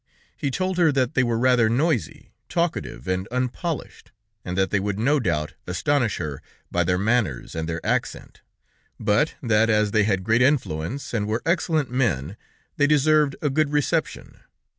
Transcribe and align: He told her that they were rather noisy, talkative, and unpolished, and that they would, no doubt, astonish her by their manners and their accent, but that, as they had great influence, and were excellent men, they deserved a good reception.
He 0.35 0.49
told 0.49 0.79
her 0.79 0.91
that 0.93 1.13
they 1.13 1.21
were 1.21 1.37
rather 1.37 1.69
noisy, 1.69 2.33
talkative, 2.49 3.07
and 3.07 3.27
unpolished, 3.29 4.11
and 4.43 4.57
that 4.57 4.71
they 4.71 4.79
would, 4.79 4.97
no 4.97 5.19
doubt, 5.19 5.53
astonish 5.67 6.17
her 6.17 6.41
by 6.71 6.83
their 6.83 6.97
manners 6.97 7.53
and 7.53 7.69
their 7.69 7.85
accent, 7.85 8.41
but 8.99 9.35
that, 9.43 9.69
as 9.69 9.91
they 9.91 10.03
had 10.05 10.23
great 10.23 10.41
influence, 10.41 11.13
and 11.13 11.27
were 11.27 11.43
excellent 11.45 11.91
men, 11.91 12.35
they 12.77 12.87
deserved 12.87 13.35
a 13.43 13.51
good 13.51 13.69
reception. 13.69 14.39